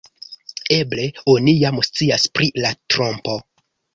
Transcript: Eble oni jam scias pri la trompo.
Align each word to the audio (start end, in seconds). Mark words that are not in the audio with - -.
Eble 0.77 1.03
oni 1.33 1.53
jam 1.65 1.77
scias 1.89 2.27
pri 2.39 2.49
la 2.65 2.75
trompo. 2.95 3.37